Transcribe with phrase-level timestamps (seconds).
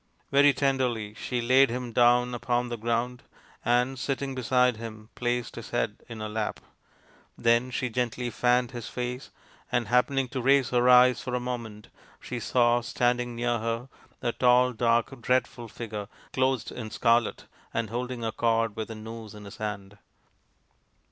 [0.31, 3.21] Very tenderly she laid him down upon the ground,
[3.63, 6.59] and, sitting beside him, placed his head in her lap.
[7.37, 9.29] Then she gently fanned his face,
[9.71, 11.87] and, happening to 64 THE INDIAN STORY BOOK raise her eyes for a moment,
[12.19, 13.89] she saw standing near her
[14.23, 19.35] a tall dark dreadful figure clothed in scarlet and holding a cord with a noose
[19.35, 19.99] in his hand.